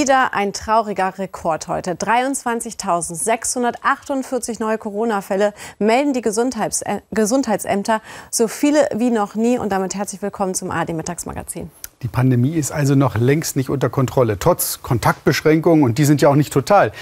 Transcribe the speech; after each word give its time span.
Wieder 0.00 0.32
ein 0.32 0.54
trauriger 0.54 1.18
Rekord 1.18 1.68
heute. 1.68 1.90
23.648 1.90 4.58
neue 4.58 4.78
Corona-Fälle 4.78 5.52
melden 5.78 6.14
die 6.14 6.22
Gesundheits 6.22 6.80
äh, 6.80 7.02
Gesundheitsämter. 7.10 8.00
So 8.30 8.48
viele 8.48 8.88
wie 8.94 9.10
noch 9.10 9.34
nie. 9.34 9.58
Und 9.58 9.72
damit 9.72 9.94
herzlich 9.94 10.22
willkommen 10.22 10.54
zum 10.54 10.70
ARD-Mittagsmagazin. 10.70 11.70
Die 12.00 12.08
Pandemie 12.08 12.54
ist 12.54 12.72
also 12.72 12.94
noch 12.94 13.18
längst 13.18 13.56
nicht 13.56 13.68
unter 13.68 13.90
Kontrolle, 13.90 14.38
trotz 14.38 14.80
Kontaktbeschränkungen. 14.80 15.84
Und 15.84 15.98
die 15.98 16.06
sind 16.06 16.22
ja 16.22 16.30
auch 16.30 16.34
nicht 16.34 16.54
total. 16.54 16.92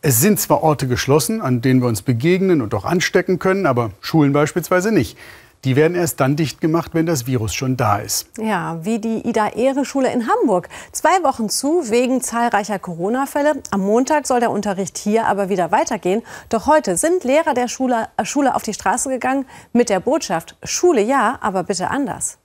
Es 0.00 0.20
sind 0.20 0.38
zwar 0.38 0.62
Orte 0.62 0.86
geschlossen, 0.86 1.42
an 1.42 1.60
denen 1.60 1.82
wir 1.82 1.88
uns 1.88 2.02
begegnen 2.02 2.62
und 2.62 2.72
auch 2.72 2.84
anstecken 2.84 3.40
können, 3.40 3.66
aber 3.66 3.90
Schulen 4.00 4.32
beispielsweise 4.32 4.92
nicht. 4.92 5.18
Die 5.64 5.76
werden 5.76 5.94
erst 5.94 6.20
dann 6.20 6.36
dicht 6.36 6.60
gemacht, 6.60 6.90
wenn 6.92 7.06
das 7.06 7.26
Virus 7.26 7.54
schon 7.54 7.78
da 7.78 7.98
ist. 7.98 8.28
Ja, 8.38 8.78
wie 8.84 8.98
die 8.98 9.26
Ida-Ehre-Schule 9.26 10.12
in 10.12 10.28
Hamburg. 10.28 10.68
Zwei 10.92 11.22
Wochen 11.22 11.48
zu 11.48 11.90
wegen 11.90 12.20
zahlreicher 12.20 12.78
Corona-Fälle. 12.78 13.62
Am 13.70 13.80
Montag 13.80 14.26
soll 14.26 14.40
der 14.40 14.50
Unterricht 14.50 14.98
hier 14.98 15.26
aber 15.26 15.48
wieder 15.48 15.72
weitergehen. 15.72 16.22
Doch 16.50 16.66
heute 16.66 16.98
sind 16.98 17.24
Lehrer 17.24 17.54
der 17.54 17.68
Schule, 17.68 18.08
äh, 18.18 18.26
Schule 18.26 18.54
auf 18.54 18.62
die 18.62 18.74
Straße 18.74 19.08
gegangen 19.08 19.46
mit 19.72 19.88
der 19.88 20.00
Botschaft, 20.00 20.56
Schule 20.62 21.00
ja, 21.00 21.38
aber 21.40 21.62
bitte 21.62 21.90
anders. 21.90 22.38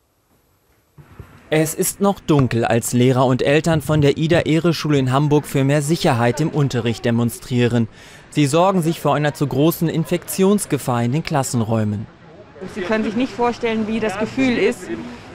Es 1.51 1.73
ist 1.73 1.99
noch 1.99 2.19
dunkel, 2.19 2.63
als 2.63 2.93
Lehrer 2.93 3.25
und 3.25 3.41
Eltern 3.41 3.81
von 3.81 4.01
der 4.01 4.17
Ida-Ehre-Schule 4.17 4.99
in 4.99 5.11
Hamburg 5.11 5.45
für 5.45 5.63
mehr 5.63 5.81
Sicherheit 5.81 6.39
im 6.41 6.49
Unterricht 6.49 7.03
demonstrieren. 7.03 7.89
Sie 8.29 8.45
sorgen 8.45 8.81
sich 8.81 9.01
vor 9.01 9.15
einer 9.15 9.33
zu 9.33 9.47
großen 9.47 9.89
Infektionsgefahr 9.89 11.03
in 11.03 11.11
den 11.11 11.23
Klassenräumen. 11.23 12.18
Sie 12.75 12.81
können 12.81 13.03
sich 13.03 13.15
nicht 13.15 13.33
vorstellen, 13.33 13.87
wie 13.87 13.99
das 13.99 14.19
Gefühl 14.19 14.57
ist, 14.57 14.89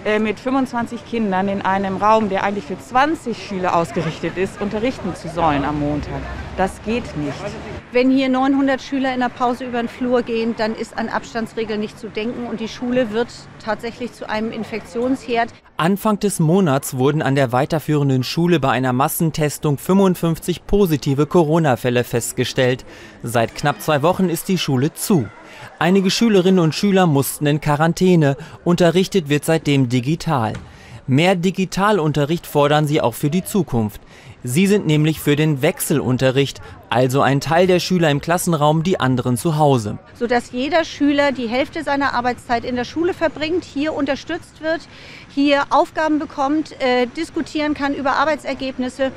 äh, 0.04 0.18
mit 0.18 0.38
25 0.38 1.06
Kindern 1.06 1.48
in 1.48 1.62
einem 1.62 1.96
Raum, 1.96 2.28
der 2.28 2.44
eigentlich 2.44 2.64
für 2.64 2.78
20 2.78 3.46
Schüler 3.46 3.74
ausgerichtet 3.74 4.36
ist, 4.36 4.60
unterrichten 4.60 5.14
zu 5.14 5.28
sollen 5.28 5.64
am 5.64 5.80
Montag. 5.80 6.20
Das 6.58 6.82
geht 6.84 7.16
nicht. 7.16 7.32
Wenn 7.92 8.10
hier 8.10 8.28
900 8.28 8.82
Schüler 8.82 9.14
in 9.14 9.20
der 9.20 9.30
Pause 9.30 9.64
über 9.64 9.78
den 9.78 9.88
Flur 9.88 10.22
gehen, 10.22 10.54
dann 10.58 10.74
ist 10.74 10.98
an 10.98 11.08
Abstandsregeln 11.08 11.80
nicht 11.80 11.98
zu 11.98 12.08
denken 12.08 12.46
und 12.46 12.60
die 12.60 12.68
Schule 12.68 13.10
wird 13.12 13.28
tatsächlich 13.64 14.12
zu 14.12 14.28
einem 14.28 14.52
Infektionsherd. 14.52 15.50
Anfang 15.76 16.20
des 16.20 16.38
Monats 16.38 16.98
wurden 16.98 17.20
an 17.20 17.34
der 17.34 17.50
weiterführenden 17.50 18.22
Schule 18.22 18.60
bei 18.60 18.70
einer 18.70 18.92
Massentestung 18.92 19.76
55 19.76 20.68
positive 20.68 21.26
Corona-Fälle 21.26 22.04
festgestellt. 22.04 22.84
Seit 23.24 23.56
knapp 23.56 23.82
zwei 23.82 24.02
Wochen 24.02 24.28
ist 24.28 24.46
die 24.46 24.56
Schule 24.56 24.94
zu. 24.94 25.26
Einige 25.80 26.12
Schülerinnen 26.12 26.60
und 26.60 26.76
Schüler 26.76 27.08
mussten 27.08 27.46
in 27.46 27.60
Quarantäne. 27.60 28.36
Unterrichtet 28.62 29.28
wird 29.28 29.44
seitdem 29.44 29.88
digital. 29.88 30.52
Mehr 31.08 31.34
Digitalunterricht 31.34 32.46
fordern 32.46 32.86
sie 32.86 33.00
auch 33.00 33.14
für 33.14 33.28
die 33.28 33.44
Zukunft. 33.44 34.00
Sie 34.46 34.66
sind 34.66 34.86
nämlich 34.86 35.20
für 35.20 35.36
den 35.36 35.62
Wechselunterricht, 35.62 36.60
also 36.90 37.22
ein 37.22 37.40
Teil 37.40 37.66
der 37.66 37.80
Schüler 37.80 38.10
im 38.10 38.20
Klassenraum, 38.20 38.82
die 38.82 39.00
anderen 39.00 39.38
zu 39.38 39.56
Hause. 39.56 39.96
Sodass 40.18 40.52
jeder 40.52 40.84
Schüler 40.84 41.32
die 41.32 41.48
Hälfte 41.48 41.82
seiner 41.82 42.12
Arbeitszeit 42.12 42.66
in 42.66 42.76
der 42.76 42.84
Schule 42.84 43.14
verbringt, 43.14 43.64
hier 43.64 43.94
unterstützt 43.94 44.60
wird, 44.60 44.82
hier 45.34 45.62
Aufgaben 45.70 46.18
bekommt, 46.18 46.78
äh, 46.82 47.06
diskutieren 47.16 47.72
kann 47.72 47.94
über 47.94 48.16
Arbeitsergebnisse 48.16 49.12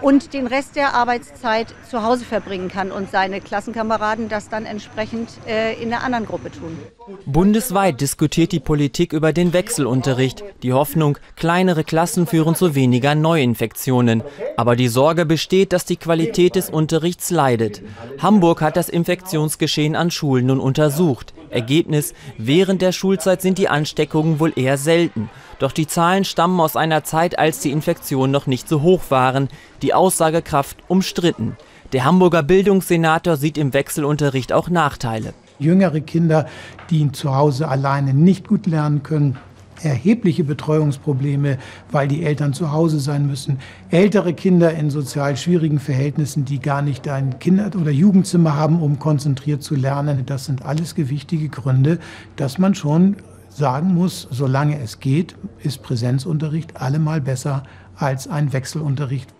und 0.00 0.32
den 0.32 0.46
Rest 0.46 0.76
der 0.76 0.94
Arbeitszeit 0.94 1.74
zu 1.88 2.02
Hause 2.02 2.24
verbringen 2.24 2.68
kann 2.68 2.90
und 2.90 3.10
seine 3.10 3.40
Klassenkameraden 3.40 4.28
das 4.28 4.48
dann 4.48 4.66
entsprechend 4.66 5.30
äh, 5.46 5.80
in 5.82 5.90
der 5.90 6.02
anderen 6.02 6.26
Gruppe 6.26 6.50
tun. 6.50 6.78
Bundesweit 7.26 8.00
diskutiert 8.00 8.52
die 8.52 8.60
Politik 8.60 9.12
über 9.12 9.32
den 9.32 9.52
Wechselunterricht. 9.52 10.44
Die 10.62 10.72
Hoffnung, 10.72 11.18
kleinere 11.36 11.84
Klassen 11.84 12.26
führen 12.26 12.54
zu 12.54 12.74
weniger 12.74 13.14
Neuinfektionen. 13.14 14.22
Aber 14.56 14.76
die 14.76 14.88
Sorge 14.88 15.24
besteht, 15.24 15.72
dass 15.72 15.84
die 15.84 15.96
Qualität 15.96 16.54
des 16.54 16.70
Unterrichts 16.70 17.30
leidet. 17.30 17.82
Hamburg 18.20 18.60
hat 18.60 18.76
das 18.76 18.88
Infektionsgeschehen 18.88 19.96
an 19.96 20.10
Schulen 20.10 20.46
nun 20.46 20.60
untersucht. 20.60 21.34
Ergebnis, 21.50 22.14
während 22.36 22.82
der 22.82 22.92
Schulzeit 22.92 23.42
sind 23.42 23.58
die 23.58 23.68
Ansteckungen 23.68 24.40
wohl 24.40 24.52
eher 24.56 24.78
selten. 24.78 25.30
Doch 25.58 25.72
die 25.72 25.86
Zahlen 25.86 26.24
stammen 26.24 26.60
aus 26.60 26.76
einer 26.76 27.04
Zeit, 27.04 27.38
als 27.38 27.60
die 27.60 27.72
Infektionen 27.72 28.32
noch 28.32 28.46
nicht 28.46 28.68
so 28.68 28.82
hoch 28.82 29.02
waren, 29.08 29.48
die 29.82 29.94
Aussagekraft 29.94 30.78
umstritten. 30.88 31.56
Der 31.92 32.04
Hamburger 32.04 32.42
Bildungssenator 32.42 33.36
sieht 33.36 33.56
im 33.56 33.72
Wechselunterricht 33.72 34.52
auch 34.52 34.68
Nachteile. 34.68 35.32
Jüngere 35.58 36.00
Kinder, 36.00 36.46
die 36.90 37.10
zu 37.12 37.34
Hause 37.34 37.68
alleine 37.68 38.14
nicht 38.14 38.46
gut 38.46 38.66
lernen 38.66 39.02
können, 39.02 39.38
erhebliche 39.82 40.44
Betreuungsprobleme, 40.44 41.58
weil 41.90 42.08
die 42.08 42.24
Eltern 42.24 42.52
zu 42.52 42.72
Hause 42.72 43.00
sein 43.00 43.26
müssen. 43.26 43.58
Ältere 43.90 44.34
Kinder 44.34 44.72
in 44.72 44.90
sozial 44.90 45.36
schwierigen 45.36 45.78
Verhältnissen, 45.78 46.44
die 46.44 46.60
gar 46.60 46.82
nicht 46.82 47.08
ein 47.08 47.38
Kinder- 47.38 47.70
oder 47.80 47.90
Jugendzimmer 47.90 48.56
haben, 48.56 48.80
um 48.80 48.98
konzentriert 48.98 49.62
zu 49.62 49.74
lernen. 49.74 50.24
Das 50.26 50.44
sind 50.46 50.64
alles 50.64 50.94
gewichtige 50.94 51.48
Gründe, 51.48 51.98
dass 52.36 52.58
man 52.58 52.74
schon 52.74 53.16
sagen 53.48 53.94
muss, 53.94 54.28
solange 54.30 54.80
es 54.80 55.00
geht, 55.00 55.34
ist 55.62 55.82
Präsenzunterricht 55.82 56.80
allemal 56.80 57.20
besser 57.20 57.62
als 57.96 58.28
ein 58.28 58.52
Wechselunterricht. 58.52 59.37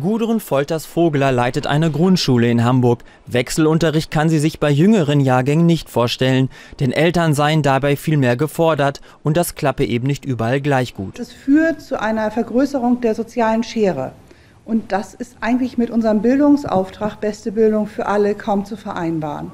Gudrun 0.00 0.38
Folters-Vogler 0.38 1.32
leitet 1.32 1.66
eine 1.66 1.90
Grundschule 1.90 2.50
in 2.50 2.62
Hamburg. 2.62 3.04
Wechselunterricht 3.26 4.10
kann 4.10 4.28
sie 4.28 4.38
sich 4.38 4.60
bei 4.60 4.70
jüngeren 4.70 5.18
Jahrgängen 5.18 5.64
nicht 5.64 5.88
vorstellen, 5.88 6.50
denn 6.78 6.92
Eltern 6.92 7.32
seien 7.32 7.62
dabei 7.62 7.96
viel 7.96 8.18
mehr 8.18 8.36
gefordert 8.36 9.00
und 9.22 9.36
das 9.38 9.54
klappe 9.54 9.86
eben 9.86 10.06
nicht 10.06 10.26
überall 10.26 10.60
gleich 10.60 10.94
gut. 10.94 11.18
Es 11.18 11.32
führt 11.32 11.80
zu 11.80 11.98
einer 11.98 12.30
Vergrößerung 12.30 13.00
der 13.00 13.14
sozialen 13.14 13.62
Schere. 13.62 14.12
Und 14.66 14.92
das 14.92 15.14
ist 15.14 15.38
eigentlich 15.40 15.78
mit 15.78 15.90
unserem 15.90 16.20
Bildungsauftrag 16.20 17.20
Beste 17.20 17.52
Bildung 17.52 17.86
für 17.86 18.06
alle 18.06 18.34
kaum 18.34 18.66
zu 18.66 18.76
vereinbaren. 18.76 19.50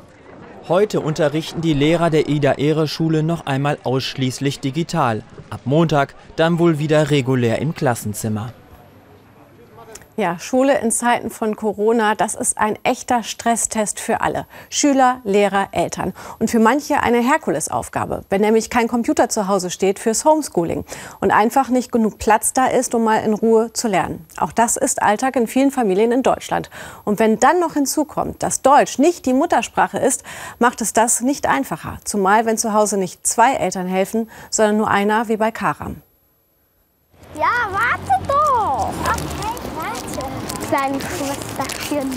Heute 0.68 1.00
unterrichten 1.00 1.60
die 1.60 1.74
Lehrer 1.74 2.10
der 2.10 2.28
Ida-Ehre-Schule 2.28 3.22
noch 3.22 3.46
einmal 3.46 3.78
ausschließlich 3.84 4.58
digital. 4.58 5.22
Ab 5.50 5.60
Montag 5.64 6.16
dann 6.34 6.58
wohl 6.58 6.80
wieder 6.80 7.10
regulär 7.10 7.60
im 7.60 7.74
Klassenzimmer. 7.74 8.52
Ja, 10.16 10.38
Schule 10.38 10.78
in 10.78 10.92
Zeiten 10.92 11.28
von 11.28 11.56
Corona, 11.56 12.14
das 12.14 12.36
ist 12.36 12.56
ein 12.56 12.78
echter 12.84 13.24
Stresstest 13.24 13.98
für 13.98 14.20
alle. 14.20 14.46
Schüler, 14.70 15.20
Lehrer, 15.24 15.66
Eltern. 15.72 16.12
Und 16.38 16.52
für 16.52 16.60
manche 16.60 17.02
eine 17.02 17.18
Herkulesaufgabe, 17.18 18.22
wenn 18.30 18.40
nämlich 18.40 18.70
kein 18.70 18.86
Computer 18.86 19.28
zu 19.28 19.48
Hause 19.48 19.70
steht 19.70 19.98
fürs 19.98 20.24
Homeschooling 20.24 20.84
und 21.18 21.32
einfach 21.32 21.68
nicht 21.68 21.90
genug 21.90 22.18
Platz 22.18 22.52
da 22.52 22.66
ist, 22.66 22.94
um 22.94 23.02
mal 23.02 23.24
in 23.24 23.34
Ruhe 23.34 23.72
zu 23.72 23.88
lernen. 23.88 24.24
Auch 24.38 24.52
das 24.52 24.76
ist 24.76 25.02
Alltag 25.02 25.34
in 25.34 25.48
vielen 25.48 25.72
Familien 25.72 26.12
in 26.12 26.22
Deutschland. 26.22 26.70
Und 27.04 27.18
wenn 27.18 27.40
dann 27.40 27.58
noch 27.58 27.74
hinzukommt, 27.74 28.40
dass 28.40 28.62
Deutsch 28.62 29.00
nicht 29.00 29.26
die 29.26 29.34
Muttersprache 29.34 29.98
ist, 29.98 30.22
macht 30.60 30.80
es 30.80 30.92
das 30.92 31.22
nicht 31.22 31.48
einfacher. 31.48 31.98
Zumal, 32.04 32.46
wenn 32.46 32.56
zu 32.56 32.72
Hause 32.72 32.98
nicht 32.98 33.26
zwei 33.26 33.54
Eltern 33.54 33.88
helfen, 33.88 34.30
sondern 34.48 34.76
nur 34.76 34.88
einer, 34.88 35.26
wie 35.26 35.38
bei 35.38 35.50
Karam. 35.50 36.02
Ja, 37.34 37.68
warte 37.72 38.28
doch. 38.28 39.43
Kleinen 40.68 40.98
Schwesterchen. 41.00 42.10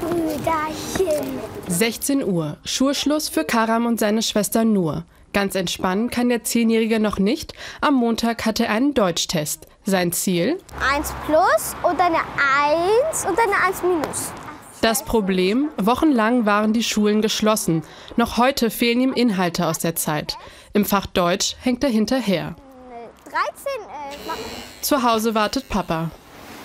Brüderchen. 0.00 1.38
16 1.68 2.24
Uhr. 2.24 2.56
Schulschluss 2.64 3.28
für 3.28 3.44
Karam 3.44 3.86
und 3.86 4.00
seine 4.00 4.22
Schwester 4.22 4.64
Nur. 4.64 5.04
Ganz 5.32 5.54
entspannen 5.54 6.10
kann 6.10 6.28
der 6.28 6.42
Zehnjährige 6.42 6.98
noch 6.98 7.18
nicht. 7.18 7.52
Am 7.80 7.94
Montag 7.94 8.46
hat 8.46 8.58
er 8.58 8.70
einen 8.70 8.94
Deutschtest. 8.94 9.66
Sein 9.84 10.10
Ziel? 10.10 10.58
1 10.92 11.12
plus 11.26 11.76
oder 11.82 12.06
eine 12.06 12.18
1 13.08 13.26
und 13.26 13.38
eine 13.38 13.64
1 13.64 13.82
minus. 13.82 14.32
Das 14.80 15.04
Problem, 15.04 15.68
wochenlang 15.76 16.46
waren 16.46 16.72
die 16.72 16.82
Schulen 16.82 17.22
geschlossen. 17.22 17.82
Noch 18.16 18.38
heute 18.38 18.70
fehlen 18.70 19.00
ihm 19.00 19.12
Inhalte 19.12 19.68
aus 19.68 19.78
der 19.78 19.94
Zeit. 19.94 20.36
Im 20.72 20.84
Fach 20.84 21.06
Deutsch 21.06 21.56
hängt 21.60 21.84
er 21.84 21.90
hinterher. 21.90 22.56
13, 23.24 23.36
äh, 23.36 24.82
Zu 24.82 25.02
Hause 25.02 25.34
wartet 25.34 25.68
Papa. 25.68 26.10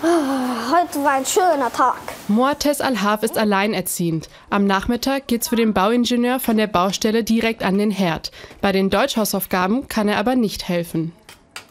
Heute 0.01 1.03
war 1.03 1.12
ein 1.12 1.25
schöner 1.25 1.71
Tag. 1.71 2.00
Moates 2.27 2.81
Al-Haf 2.81 3.21
ist 3.21 3.38
alleinerziehend. 3.38 4.30
Am 4.50 4.65
Nachmittag 4.65 5.27
geht's 5.27 5.50
für 5.50 5.56
den 5.56 5.74
Bauingenieur 5.74 6.39
von 6.39 6.57
der 6.57 6.65
Baustelle 6.65 7.24
direkt 7.24 7.62
an 7.62 7.77
den 7.77 7.92
Herd. 7.92 8.31
Bei 8.62 8.71
den 8.71 8.89
Deutschhausaufgaben 8.89 9.88
kann 9.88 10.07
er 10.07 10.18
aber 10.18 10.36
nicht 10.36 10.68
helfen. 10.68 11.12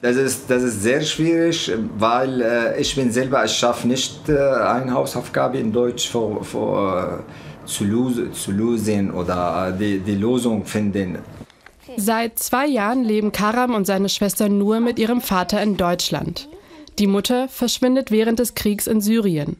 Das 0.00 0.14
ist, 0.14 0.48
das 0.48 0.62
ist 0.62 0.80
sehr 0.80 1.00
schwierig, 1.00 1.72
weil 1.98 2.40
äh, 2.40 2.80
ich 2.80 2.94
bin 2.94 3.10
selber, 3.10 3.44
ich 3.44 3.52
schaffe 3.52 3.88
nicht 3.88 4.28
äh, 4.28 4.38
eine 4.38 4.94
Hausaufgabe 4.94 5.58
in 5.58 5.72
Deutsch 5.72 6.08
für, 6.08 6.44
für, 6.44 7.24
äh, 7.26 7.66
zu, 7.66 7.84
lösen, 7.84 8.32
zu 8.32 8.52
lösen 8.52 9.10
oder 9.10 9.74
äh, 9.74 9.78
die, 9.78 9.98
die 9.98 10.14
Lösung 10.14 10.64
finden. 10.64 11.18
Seit 11.96 12.38
zwei 12.38 12.66
Jahren 12.66 13.02
leben 13.02 13.32
Karam 13.32 13.74
und 13.74 13.86
seine 13.86 14.08
Schwester 14.08 14.48
nur 14.48 14.78
mit 14.78 15.00
ihrem 15.00 15.20
Vater 15.20 15.60
in 15.60 15.76
Deutschland. 15.76 16.48
Die 16.98 17.06
Mutter 17.06 17.48
verschwindet 17.48 18.10
während 18.10 18.38
des 18.38 18.54
Kriegs 18.54 18.86
in 18.86 19.00
Syrien. 19.00 19.56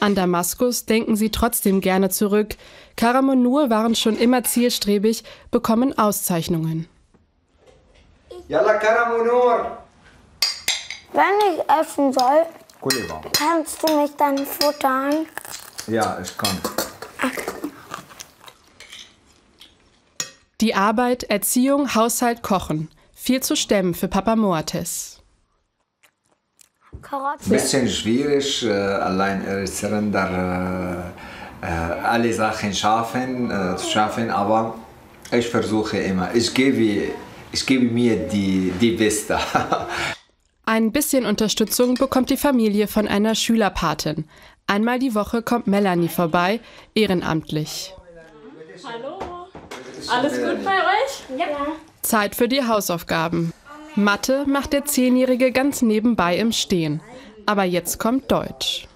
An 0.00 0.14
Damaskus 0.14 0.86
denken 0.86 1.16
sie 1.16 1.30
trotzdem 1.30 1.80
gerne 1.80 2.10
zurück. 2.10 2.56
Karam 2.96 3.28
und 3.30 3.42
Nur 3.42 3.70
waren 3.70 3.94
schon 3.94 4.16
immer 4.16 4.44
zielstrebig, 4.44 5.24
bekommen 5.50 5.96
Auszeichnungen. 5.96 6.88
Yalla 8.48 8.74
Karam 8.74 9.20
und 9.20 9.26
Nur! 9.26 9.78
Wenn 11.12 11.54
ich 11.54 11.60
essen 11.80 12.12
soll, 12.12 12.46
Kannst 13.32 13.82
du 13.82 14.00
mich 14.00 14.10
dann 14.16 14.38
futtern? 14.38 15.26
Ja, 15.88 16.18
ich 16.22 16.36
kann. 16.36 16.58
Die 20.60 20.74
Arbeit, 20.74 21.24
Erziehung, 21.24 21.94
Haushalt, 21.94 22.42
Kochen. 22.42 22.90
Viel 23.14 23.42
zu 23.42 23.56
stemmen 23.56 23.94
für 23.94 24.08
Papa 24.08 24.36
Moates. 24.36 25.17
Ein 27.10 27.38
bisschen 27.48 27.88
schwierig, 27.88 28.64
äh, 28.64 28.70
allein 28.70 29.66
Surrender, 29.66 31.12
äh, 31.62 31.66
äh, 31.66 31.70
alle 32.02 32.32
Sachen 32.32 32.74
schaffen, 32.74 33.50
äh, 33.50 33.76
zu 33.76 33.88
schaffen, 33.90 34.30
aber 34.30 34.74
ich 35.30 35.48
versuche 35.48 35.98
immer. 35.98 36.34
Ich 36.34 36.52
gebe, 36.52 37.12
ich 37.50 37.66
gebe 37.66 37.86
mir 37.86 38.16
die, 38.16 38.72
die 38.78 38.92
Beste. 38.92 39.38
Ein 40.66 40.92
bisschen 40.92 41.24
Unterstützung 41.24 41.94
bekommt 41.94 42.28
die 42.28 42.36
Familie 42.36 42.88
von 42.88 43.08
einer 43.08 43.34
Schülerpatin. 43.34 44.28
Einmal 44.66 44.98
die 44.98 45.14
Woche 45.14 45.40
kommt 45.40 45.66
Melanie 45.66 46.08
vorbei, 46.08 46.60
ehrenamtlich. 46.94 47.94
Hallo. 48.84 49.18
Alles 50.10 50.34
gut 50.34 50.62
bei 50.62 50.76
euch? 50.76 51.38
Ja. 51.38 51.46
Zeit 52.02 52.34
für 52.34 52.48
die 52.48 52.62
Hausaufgaben. 52.62 53.52
Mathe 53.98 54.44
macht 54.46 54.72
der 54.72 54.84
Zehnjährige 54.84 55.50
ganz 55.50 55.82
nebenbei 55.82 56.36
im 56.36 56.52
Stehen. 56.52 57.00
Aber 57.46 57.64
jetzt 57.64 57.98
kommt 57.98 58.30
Deutsch. 58.30 58.86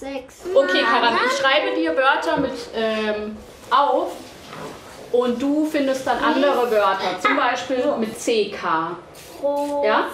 Okay, 0.00 0.82
Karan, 0.82 1.14
ich 1.26 1.38
schreibe 1.38 1.76
dir 1.76 1.94
Wörter 1.96 2.38
mit 2.38 2.52
ähm, 2.74 3.36
auf 3.70 4.12
und 5.12 5.40
du 5.40 5.66
findest 5.66 6.06
dann 6.06 6.18
andere 6.18 6.70
Wörter, 6.70 7.20
zum 7.20 7.36
Beispiel 7.36 7.96
mit 7.98 8.18
CK. 8.18 8.96
Ja? 9.84 10.08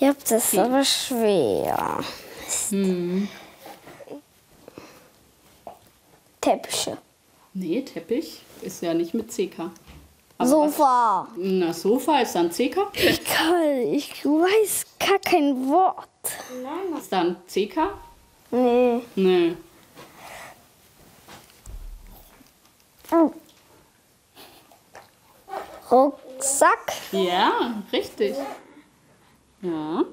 Ja, 0.00 0.12
das 0.28 0.52
ist 0.52 0.58
aber 0.58 0.84
schwer. 0.84 2.00
Hm. 2.70 3.28
Teppiche. 6.40 6.98
Nee, 7.54 7.82
Teppich 7.82 8.42
ist 8.62 8.82
ja 8.82 8.94
nicht 8.94 9.14
mit 9.14 9.30
CK. 9.30 9.70
Aber 10.42 10.48
Sofa. 10.50 11.28
Was, 11.30 11.38
na, 11.38 11.72
Sofa 11.72 12.20
ist 12.20 12.34
dann 12.34 12.50
CK? 12.50 12.78
Ich, 12.94 13.24
kann, 13.24 13.62
ich 13.92 14.24
weiß 14.24 14.86
gar 14.98 15.18
kein 15.18 15.68
Wort. 15.68 16.08
Ist 16.98 17.12
dann 17.12 17.36
CK? 17.46 17.90
Nee. 18.50 19.02
Nee. 19.14 19.56
Rucksack? 25.90 26.92
Ja, 27.12 27.82
richtig. 27.92 28.34
Ja. 29.60 30.04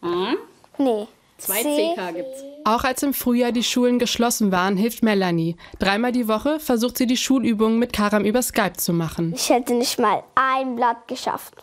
Ah. 0.00 0.32
Nee. 0.78 1.08
Zwei 1.38 1.62
C. 1.62 1.94
CK 1.94 2.14
gibt's. 2.14 2.44
Auch 2.64 2.84
als 2.84 3.02
im 3.02 3.14
Frühjahr 3.14 3.52
die 3.52 3.62
Schulen 3.62 3.98
geschlossen 3.98 4.50
waren, 4.50 4.76
hilft 4.76 5.02
Melanie. 5.02 5.56
Dreimal 5.78 6.12
die 6.12 6.28
Woche 6.28 6.58
versucht 6.58 6.98
sie 6.98 7.06
die 7.06 7.16
Schulübungen 7.16 7.78
mit 7.78 7.92
Karam 7.92 8.24
über 8.24 8.42
Skype 8.42 8.74
zu 8.76 8.92
machen. 8.92 9.32
Ich 9.36 9.50
hätte 9.50 9.74
nicht 9.74 9.98
mal 9.98 10.22
ein 10.34 10.76
Blatt 10.76 11.06
geschafft. 11.06 11.54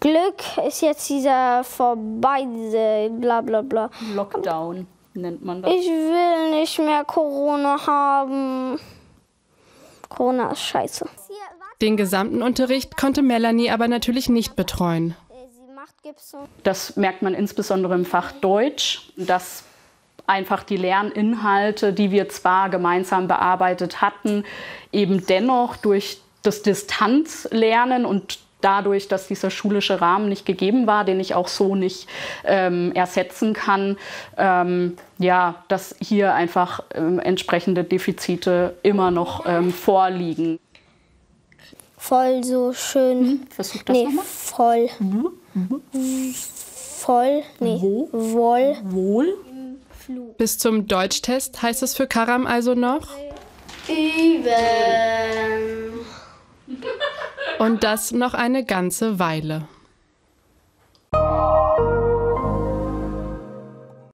Glück 0.00 0.42
ist 0.66 0.82
jetzt 0.82 1.08
dieser 1.08 1.64
vorbei, 1.64 2.46
diese 2.46 3.10
bla 3.20 3.40
bla 3.40 3.62
bla. 3.62 3.90
Lockdown 4.14 4.86
nennt 5.14 5.44
man 5.44 5.62
das. 5.62 5.72
Ich 5.72 5.86
will 5.86 6.60
nicht 6.60 6.78
mehr 6.78 7.04
Corona 7.04 7.86
haben. 7.86 8.78
Corona 10.08 10.52
ist 10.52 10.62
scheiße. 10.62 11.08
Den 11.80 11.96
gesamten 11.96 12.42
Unterricht 12.42 12.96
konnte 12.96 13.22
Melanie 13.22 13.70
aber 13.70 13.88
natürlich 13.88 14.28
nicht 14.28 14.56
betreuen. 14.56 15.16
Das 16.62 16.96
merkt 16.96 17.22
man 17.22 17.34
insbesondere 17.34 17.94
im 17.94 18.04
Fach 18.04 18.32
Deutsch, 18.32 19.10
dass 19.16 19.64
einfach 20.26 20.62
die 20.62 20.76
Lerninhalte, 20.76 21.92
die 21.92 22.10
wir 22.10 22.28
zwar 22.28 22.70
gemeinsam 22.70 23.28
bearbeitet 23.28 24.00
hatten, 24.00 24.44
eben 24.92 25.26
dennoch 25.26 25.76
durch 25.76 26.18
das 26.42 26.62
Distanzlernen 26.62 28.04
und 28.04 28.38
dadurch, 28.64 29.08
dass 29.08 29.28
dieser 29.28 29.50
schulische 29.50 30.00
Rahmen 30.00 30.28
nicht 30.28 30.46
gegeben 30.46 30.86
war, 30.86 31.04
den 31.04 31.20
ich 31.20 31.34
auch 31.34 31.48
so 31.48 31.74
nicht 31.74 32.08
ähm, 32.44 32.92
ersetzen 32.94 33.52
kann, 33.52 33.98
ähm, 34.38 34.96
ja, 35.18 35.62
dass 35.68 35.94
hier 36.00 36.34
einfach 36.34 36.82
ähm, 36.94 37.18
entsprechende 37.18 37.84
Defizite 37.84 38.76
immer 38.82 39.10
noch 39.10 39.44
ähm, 39.46 39.72
vorliegen. 39.72 40.58
Voll 42.06 42.44
so 42.44 42.74
schön. 42.74 43.46
Versuch 43.48 43.82
das 43.82 43.96
nee, 43.96 44.04
nochmal. 44.04 44.26
voll. 44.26 44.90
Voll. 46.98 47.42
Nee. 47.60 47.78
Wo? 47.80 48.10
Wohl. 48.12 48.76
Wohl. 48.82 49.38
Bis 50.36 50.58
zum 50.58 50.86
Deutschtest 50.86 51.62
heißt 51.62 51.82
es 51.82 51.96
für 51.96 52.06
Karam 52.06 52.46
also 52.46 52.74
noch. 52.74 53.08
Üben. 53.88 54.44
Und 57.58 57.84
das 57.84 58.12
noch 58.12 58.34
eine 58.34 58.66
ganze 58.66 59.18
Weile. 59.18 59.66